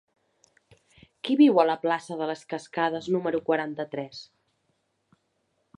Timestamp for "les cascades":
2.31-3.09